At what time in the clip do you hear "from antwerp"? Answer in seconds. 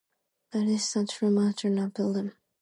1.11-1.93